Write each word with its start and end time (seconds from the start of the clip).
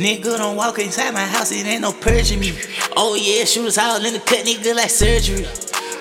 Nigga 0.00 0.38
don't 0.38 0.56
walk 0.56 0.78
inside 0.78 1.12
my 1.12 1.26
house, 1.26 1.52
it 1.52 1.66
ain't 1.66 1.82
no 1.82 1.92
purging 1.92 2.40
me. 2.40 2.58
Oh 2.96 3.16
yeah, 3.20 3.44
shooters 3.44 3.76
all 3.76 4.02
in 4.02 4.14
the 4.14 4.18
cut, 4.20 4.46
nigga 4.46 4.74
like 4.74 4.88
surgery. 4.88 5.44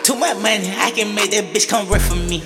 Too 0.04 0.16
much 0.16 0.38
money, 0.38 0.72
I 0.78 0.92
can 0.92 1.14
make 1.14 1.32
that 1.32 1.54
bitch 1.54 1.68
come 1.68 1.90
work 1.90 2.00
for 2.00 2.16
me. 2.16 2.40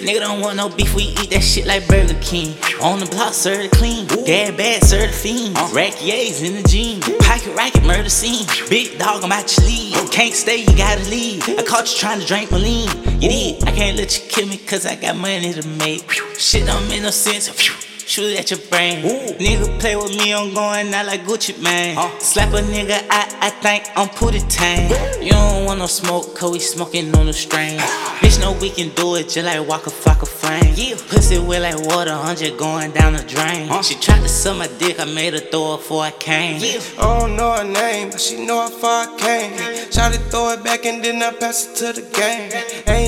Nigga 0.00 0.20
don't 0.20 0.40
want 0.40 0.56
no 0.56 0.70
beef, 0.70 0.94
we 0.94 1.12
eat 1.20 1.28
that 1.28 1.42
shit 1.42 1.66
like 1.66 1.86
Burger 1.88 2.18
King. 2.22 2.56
On 2.80 2.98
the 2.98 3.04
block, 3.04 3.34
serve 3.34 3.70
clean. 3.72 4.06
Dad 4.24 4.56
bad, 4.56 4.82
serve 4.82 5.10
the 5.10 5.14
fiend. 5.14 5.54
Rack 5.74 5.92
yays 6.00 6.42
in 6.42 6.54
the 6.54 6.66
jean. 6.66 7.02
Pocket 7.20 7.54
racket, 7.54 7.84
murder 7.84 8.08
scene. 8.08 8.46
Big 8.70 8.98
dog, 8.98 9.24
I'm 9.24 9.30
out 9.30 9.54
your 9.58 9.66
lead. 9.66 10.10
Can't 10.10 10.32
stay, 10.32 10.64
you 10.64 10.74
gotta 10.74 11.04
leave. 11.10 11.46
I 11.46 11.64
caught 11.64 11.92
you 11.92 11.98
trying 11.98 12.20
to 12.20 12.26
drink 12.26 12.50
my 12.50 12.56
lean. 12.56 12.88
You 13.20 13.28
did, 13.28 13.64
I 13.68 13.72
can't 13.72 13.98
let 13.98 14.16
you 14.16 14.24
kill 14.30 14.48
me, 14.48 14.56
cause 14.56 14.86
I 14.86 14.96
got 14.96 15.18
money 15.18 15.52
to 15.52 15.68
make. 15.68 16.10
Shit 16.38 16.64
don't 16.64 16.88
make 16.88 17.02
no 17.02 17.10
sense. 17.10 17.83
Shoot 18.06 18.36
at 18.38 18.50
your 18.50 18.60
brain. 18.70 19.02
Nigga 19.38 19.80
play 19.80 19.96
with 19.96 20.16
me, 20.16 20.34
I'm 20.34 20.52
going 20.52 20.92
out 20.92 21.06
like 21.06 21.22
Gucci 21.24 21.60
Mane. 21.62 21.96
Slap 22.20 22.52
a 22.52 22.60
nigga, 22.60 23.04
I, 23.10 23.36
I 23.40 23.50
think 23.50 23.84
I'm 23.96 24.08
Pootie 24.08 24.44
Tang. 24.48 24.90
You 25.22 25.30
don't 25.30 25.64
want 25.64 25.78
no 25.80 25.86
smoke, 25.86 26.36
cause 26.36 26.52
we 26.52 26.58
smoking 26.58 27.14
on 27.16 27.26
the 27.26 27.32
strain. 27.32 27.78
Bitch, 28.20 28.38
know 28.40 28.52
we 28.60 28.70
can 28.70 28.90
do 28.90 29.16
it 29.16 29.30
just 29.30 29.46
like 29.46 29.66
Waka 29.66 29.90
Flocka 29.90 30.28
Flame. 30.28 30.74
Yeah. 30.76 30.96
Pussy 31.08 31.38
wet 31.38 31.62
like 31.62 31.80
water, 31.86 32.12
I'm 32.12 32.36
just 32.36 32.58
going 32.58 32.92
down 32.92 33.14
the 33.14 33.22
drain. 33.22 33.70
She 33.82 33.94
tried 33.94 34.20
to 34.20 34.28
suck 34.28 34.58
my 34.58 34.68
dick, 34.78 35.00
I 35.00 35.06
made 35.06 35.32
her 35.32 35.40
throw 35.40 35.74
it 35.74 35.78
before 35.78 36.02
I 36.02 36.10
came. 36.10 36.60
I 36.60 37.18
don't 37.18 37.36
know 37.36 37.56
her 37.56 37.64
name, 37.64 38.10
but 38.10 38.20
she 38.20 38.44
know 38.44 38.60
how 38.60 38.70
far 38.70 39.08
I 39.08 39.18
came. 39.18 39.90
Shot 39.90 40.12
to 40.12 40.18
throw 40.30 40.52
it 40.52 40.62
back, 40.62 40.84
and 40.84 41.02
then 41.02 41.22
I 41.22 41.32
pass 41.32 41.66
it 41.66 41.76
to 41.76 42.00
the 42.00 42.06
game. 42.10 42.50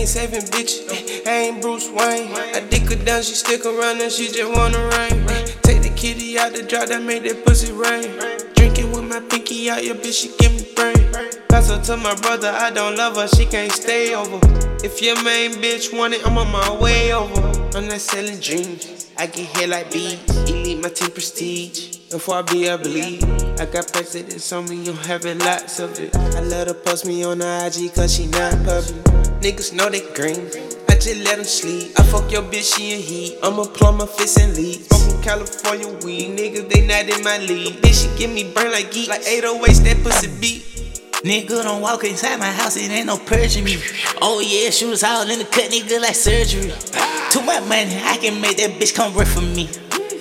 Ain't 0.06 0.12
saving 0.12 0.42
bitches, 0.54 0.88
eh, 0.88 1.28
I 1.28 1.34
ain't 1.48 1.60
Bruce 1.60 1.88
Wayne. 1.90 2.30
I 2.54 2.64
dick 2.70 2.88
her 2.90 3.04
down, 3.04 3.24
she 3.24 3.34
stick 3.34 3.66
around, 3.66 4.00
and 4.00 4.12
she 4.12 4.28
just 4.28 4.56
wanna 4.56 4.78
rain. 4.78 5.28
Eh, 5.28 5.46
take 5.62 5.82
the 5.82 5.92
kitty 5.96 6.38
out 6.38 6.52
the 6.52 6.62
jar, 6.62 6.86
that 6.86 7.02
made 7.02 7.24
that 7.24 7.44
pussy 7.44 7.72
rain. 7.72 8.16
Drinking 8.54 8.92
with 8.92 9.02
my 9.02 9.18
pinky 9.18 9.68
out, 9.68 9.82
your 9.82 9.96
bitch, 9.96 10.22
she 10.22 10.28
give 10.38 10.52
me 10.54 10.62
brain. 10.76 10.94
Pass 11.48 11.70
her 11.70 11.82
to 11.82 11.96
my 11.96 12.14
brother, 12.20 12.50
I 12.50 12.70
don't 12.70 12.96
love 12.96 13.16
her, 13.16 13.26
she 13.26 13.46
can't 13.46 13.72
stay 13.72 14.14
over. 14.14 14.38
If 14.84 15.02
your 15.02 15.20
main 15.24 15.54
bitch 15.54 15.92
want 15.92 16.14
it, 16.14 16.24
I'm 16.24 16.38
on 16.38 16.52
my 16.52 16.70
way 16.80 17.12
over. 17.12 17.42
I'm 17.76 17.88
not 17.88 18.00
selling 18.00 18.38
dreams, 18.38 19.10
I 19.18 19.26
get 19.26 19.46
hit 19.56 19.68
like 19.68 19.90
bees. 19.90 20.20
Elite 20.48 20.84
my 20.84 20.88
team 20.88 21.10
prestige. 21.10 21.96
Before 22.12 22.36
I 22.36 22.42
be, 22.42 22.70
I 22.70 22.76
bleed. 22.76 23.24
I 23.58 23.66
got 23.66 23.92
presidents 23.92 24.52
on 24.52 24.68
me, 24.68 24.88
I'm 24.88 24.94
having 24.98 25.40
lots 25.40 25.80
of 25.80 25.98
it. 25.98 26.14
I 26.14 26.42
let 26.42 26.68
her 26.68 26.74
post 26.74 27.06
me 27.06 27.24
on 27.24 27.38
the 27.38 27.66
IG 27.66 27.92
cause 27.92 28.14
she 28.14 28.28
not 28.28 28.52
public. 28.64 29.35
Niggas 29.46 29.72
know 29.72 29.88
they 29.88 30.00
green. 30.12 30.42
I 30.88 30.94
just 30.98 31.22
let 31.22 31.36
them 31.36 31.44
sleep. 31.44 31.92
I 31.96 32.02
fuck 32.02 32.32
your 32.32 32.42
bitch, 32.42 32.74
she 32.74 32.94
in 32.94 33.00
heat. 33.00 33.38
I'm 33.44 33.60
a 33.60 33.64
plumber, 33.64 34.04
fist 34.04 34.40
and 34.40 34.56
leave. 34.56 34.82
Smoking 34.90 35.22
California 35.22 35.86
weed. 36.02 36.36
Niggas, 36.36 36.68
they 36.68 36.84
not 36.84 37.08
in 37.08 37.22
my 37.22 37.38
league. 37.38 37.74
Bitch, 37.80 38.02
she 38.02 38.18
give 38.18 38.32
me 38.32 38.52
burn 38.52 38.72
like 38.72 38.90
geek. 38.90 39.08
Like 39.08 39.20
808s, 39.20 39.84
that 39.84 40.02
pussy 40.02 40.26
beat. 40.40 40.62
Nigga 41.22 41.62
don't 41.62 41.80
walk 41.80 42.02
inside 42.02 42.40
my 42.40 42.50
house, 42.50 42.76
it 42.76 42.90
ain't 42.90 43.06
no 43.06 43.18
purging 43.18 43.62
me. 43.62 43.76
Oh 44.20 44.40
yeah, 44.40 44.70
shooters 44.70 45.04
all 45.04 45.30
in 45.30 45.38
the 45.38 45.44
cut, 45.44 45.70
nigga 45.70 46.02
like 46.02 46.16
surgery. 46.16 46.72
Too 47.30 47.42
much 47.42 47.62
money, 47.68 48.02
I 48.02 48.18
can 48.20 48.40
make 48.40 48.56
that 48.56 48.70
bitch 48.80 48.96
come 48.96 49.14
work 49.14 49.28
for 49.28 49.42
me. 49.42 49.70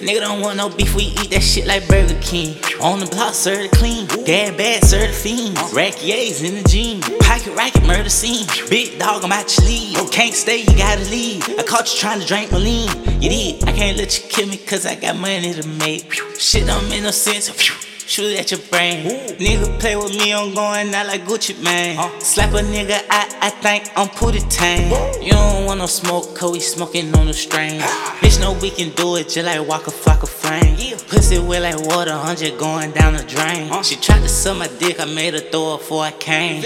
Nigga 0.02 0.20
don't 0.22 0.42
want 0.42 0.58
no 0.58 0.70
beef, 0.70 0.94
we 0.96 1.04
eat 1.04 1.30
that 1.32 1.42
shit 1.42 1.66
like 1.66 1.88
Burger 1.88 2.20
King. 2.22 2.56
On 2.82 3.00
the 3.00 3.06
block, 3.06 3.34
serve 3.34 3.70
the 3.70 3.76
clean. 3.76 4.08
Dad 4.26 4.58
bad, 4.58 4.84
serve 4.84 5.08
the 5.08 5.14
fiend. 5.14 5.58
Rack 5.74 5.94
yays 5.96 6.44
in 6.44 6.62
the 6.62 6.68
jean. 6.68 7.02
Pocket 7.22 7.56
racket, 7.56 7.86
murder 7.86 8.10
scene. 8.10 8.46
Big 8.70 9.00
dog, 9.00 9.24
I'm 9.24 9.32
out 9.32 9.58
your 9.58 9.68
lead. 9.68 10.12
Can't 10.12 10.34
stay, 10.34 10.60
you 10.60 10.78
gotta 10.78 11.04
leave. 11.10 11.48
I 11.58 11.64
caught 11.64 11.92
you 11.94 12.00
trying 12.00 12.20
to 12.20 12.26
drink 12.26 12.52
my 12.52 12.58
lean. 12.58 12.90
You 13.22 13.30
did, 13.30 13.64
I 13.64 13.72
can't 13.72 13.98
let 13.98 14.22
you 14.22 14.30
kill 14.30 14.48
me, 14.48 14.58
cause 14.58 14.86
I 14.86 14.96
got 14.96 15.16
money 15.16 15.54
to 15.54 15.68
make. 15.68 16.12
Shit 16.38 16.68
don't 16.68 16.90
make 16.90 17.04
no 17.04 17.12
sense. 17.12 17.50
Shoot 18.08 18.38
at 18.38 18.52
your 18.52 18.60
brain. 18.70 19.04
Nigga 19.40 19.80
play 19.80 19.96
with 19.96 20.16
me, 20.16 20.32
I'm 20.32 20.54
going 20.54 20.94
out 20.94 21.08
like 21.08 21.24
Gucci 21.26 21.60
Mane. 21.64 21.98
Slap 22.22 22.52
a 22.54 22.58
nigga, 22.58 23.04
I, 23.10 23.38
I 23.42 23.50
think 23.50 23.90
I'm 23.98 24.08
Pootie 24.10 24.46
Tang. 24.48 24.92
You 25.24 25.32
don't 25.32 25.66
want 25.66 25.80
no 25.80 25.88
smoke, 25.88 26.36
cause 26.36 26.52
we 26.52 26.60
smoking 26.60 27.16
on 27.16 27.26
the 27.26 27.34
strain. 27.34 27.82
Ah! 27.82 28.18
Bitch, 28.22 28.40
know 28.40 28.54
we 28.62 28.70
can 28.70 28.92
do 28.92 29.16
it 29.16 29.30
just 29.30 29.46
like 29.46 29.68
Waka 29.68 29.90
Flocka 29.90 30.28
Flame. 30.28 30.76
Pussy 31.08 31.40
wet 31.40 31.64
like 31.64 31.80
water, 31.88 32.12
I'm 32.12 32.36
just 32.36 32.60
going 32.60 32.92
down 32.92 33.14
the 33.14 33.24
drain. 33.24 33.72
She 33.82 33.96
tried 33.96 34.22
to 34.22 34.30
suck 34.30 34.58
my 34.58 34.68
dick, 34.68 35.00
I 35.00 35.06
made 35.06 35.34
her 35.34 35.40
throw 35.40 35.74
it 35.74 35.80
before 35.80 36.04
I 36.04 36.12
came. 36.12 36.62